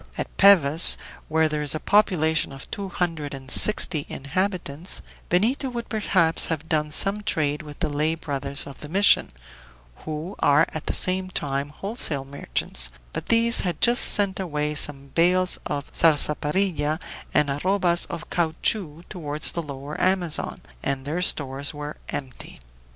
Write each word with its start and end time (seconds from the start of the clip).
At 0.17 0.35
Pevas, 0.35 0.97
where 1.29 1.47
there 1.47 1.61
is 1.61 1.75
a 1.75 1.79
population 1.79 2.51
of 2.51 2.65
two 2.71 2.89
hundred 2.89 3.35
and 3.35 3.51
sixty 3.51 4.07
inhabitants, 4.09 5.03
Benito 5.29 5.69
would 5.69 5.89
perhaps 5.89 6.47
have 6.47 6.67
done 6.67 6.89
some 6.89 7.21
trade 7.21 7.61
with 7.61 7.81
the 7.81 7.87
lay 7.87 8.15
brothers 8.15 8.65
of 8.65 8.79
the 8.79 8.89
mission, 8.89 9.29
who 9.97 10.35
are 10.39 10.65
at 10.69 10.87
the 10.87 10.95
same 10.95 11.29
time 11.29 11.69
wholesale 11.69 12.25
merchants, 12.25 12.89
but 13.13 13.27
these 13.27 13.61
had 13.61 13.79
just 13.79 14.03
sent 14.03 14.39
away 14.39 14.73
some 14.73 15.11
bales 15.13 15.59
of 15.67 15.87
sarsaparilla 15.91 16.99
and 17.31 17.51
arrobas 17.51 18.05
of 18.07 18.27
caoutchouc 18.31 19.03
toward 19.07 19.43
the 19.43 19.61
Lower 19.61 20.01
Amazon, 20.01 20.61
and 20.81 21.05
their 21.05 21.21
stores 21.21 21.75
were 21.75 21.97
empty. 22.09 22.57